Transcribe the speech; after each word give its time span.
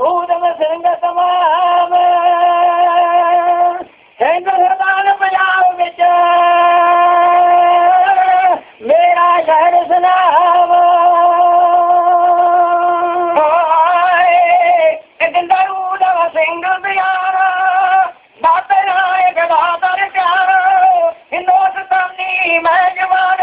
ू 0.00 0.10
सिंह 0.58 0.94
तमाम 1.02 1.94
हिंदुस्तान 4.22 5.08
सुवाू 5.20 5.72
सिंह 16.34 16.64
प्यारो 16.84 17.48
दायतर 18.44 18.88
प्यारो 20.14 20.60
हिंदुस्तानी 21.32 22.58
जवानी 22.98 23.37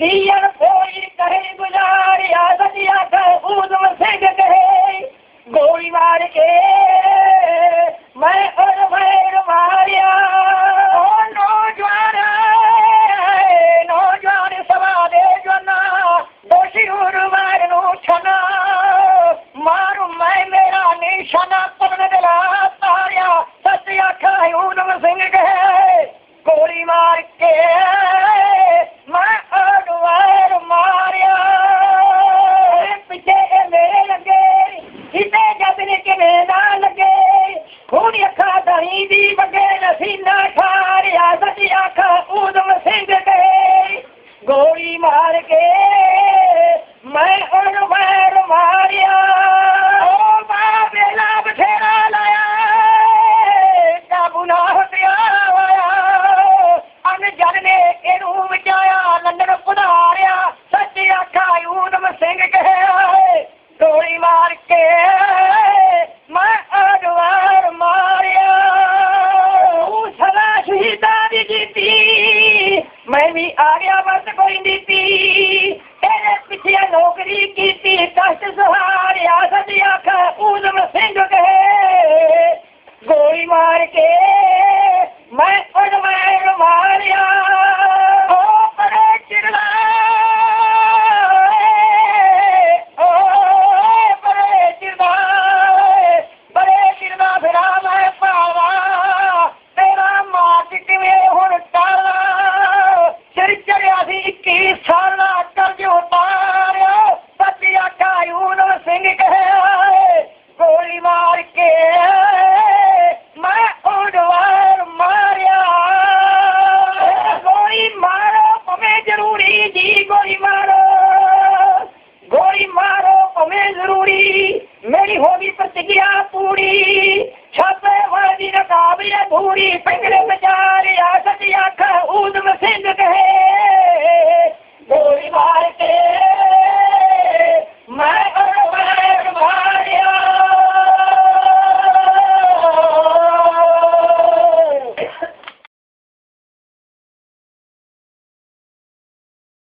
गुज़ारो 0.00 0.48
مار 5.90 6.22
गो 6.36 7.83
بغير 39.12 39.82
سينا 39.98 40.46
ٺاريا 40.56 41.34
سڄي 41.40 41.68
آکان 41.72 42.20
اد 42.40 42.56
ڪوڙي 44.48 44.98
ماري 44.98 45.42
مي 47.04 47.34
ان 47.52 47.74
مير 47.92 48.34
ماريا. 48.48 49.73
se 74.24 74.63